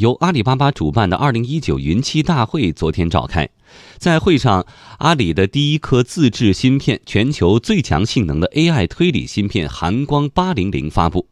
[0.00, 3.50] 由阿里巴巴主办的2019云栖大会昨天召开。
[3.98, 4.66] 在会上，
[4.98, 11.28] 阿里的第一颗自制芯片、全球最强性能的 AI 推理芯片寒光800发布。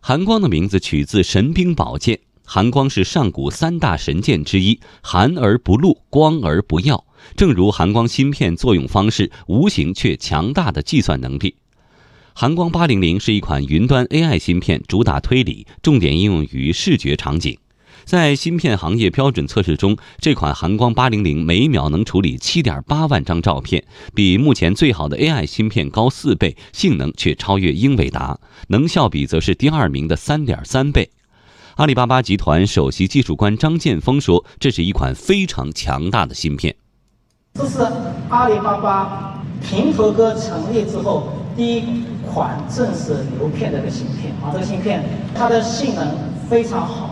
[0.00, 7.04] 寒光的名字取自神兵宝剑，寒光是上古三大神剑之一，寒而不露，光而不耀。
[7.36, 11.56] 正如寒光芯片作用方式无形却强大的计算能力。
[12.32, 17.58] 寒光800是一款云端 AI 芯片，主打推理，重点应用于视觉场景。
[18.08, 28.38] 在芯片行业标准测试中，这款寒光800每秒能处理7.8万张照片，比目前最好的 AI 芯片高四倍，性能却超越英伟达，
[28.68, 31.10] 能效比则是第二名的3.3倍。
[31.74, 36.74] 阿里巴巴集团首席技术官张建峰说：“这是一款非常强大的芯片。
[37.56, 37.86] 这是
[38.30, 46.08] 阿里巴巴平头哥成立之后第一款正式流片的个芯片啊，这个芯片它的性能
[46.48, 47.04] 非常好。”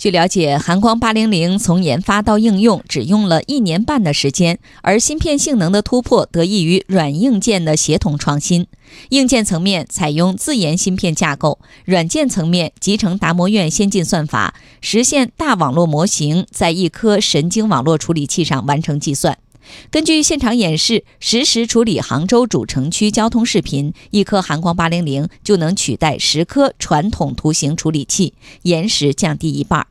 [0.00, 8.66] 据了解，寒光八零零从研发到应用只用了一年半的时间，而芯片性能的突破得益于软硬件的协同创新。
[9.10, 19.36] 硬件层面采用自研芯片架构，软件层面集成达摩院先进算法，实现大网络模型在一颗神经网络处理器上完成计算。
[19.90, 29.86] 根据现场演示，实时处理杭州主城区交通视频，一颗寒光八零零就能取代十颗传统图形处理器，延时降低一半。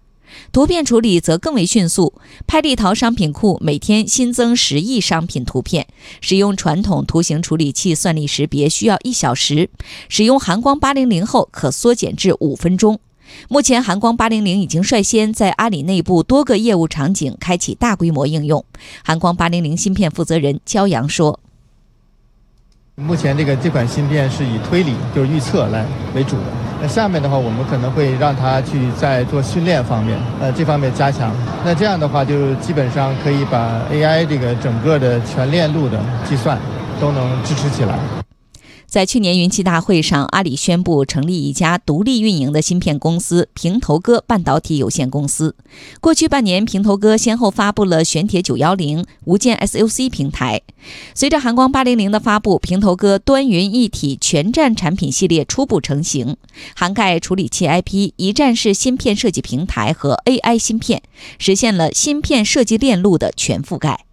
[0.51, 2.13] 图片处理则更为迅速，
[2.45, 5.87] 拍立淘商品库每天新增十亿商品图片，
[6.21, 9.71] 使用传统图形处理器算力识别需要一小时，
[10.07, 12.99] 使用寒光八零零后可缩减至五分钟。
[13.47, 18.63] 目前，寒光八零零已经率先在阿里内部多个业务场景开启大规模应用。
[19.03, 21.39] 寒光八零零芯片负责人焦阳说
[22.95, 25.85] ：“目前这个这款芯片是以推理，就是预测来
[26.15, 26.43] 为主的。
[26.81, 31.35] 那下面的话，我们可能会让它去在做训练方面，呃，这方面加强。
[31.65, 36.57] 那这样的话，就基本上可以把 AI 这个整个的全链路的计算
[36.99, 37.97] 都能支持起来。”
[38.89, 45.55] 在去年云栖大会上，阿里宣布成立一家独立运营的芯片公司——平头哥半导体有限公司。
[46.01, 50.61] 过去半年，平头哥先后发布了玄铁九幺零、无剑 SoC 平台。
[51.13, 56.35] 随着寒光八零零的发布，平头哥端云一体全站产品系列初步成型，
[56.75, 61.03] 涵盖处理器 IP、一站式芯片设计平台和 AI 芯片，
[61.37, 64.05] 实现了芯片设计链路的全覆盖。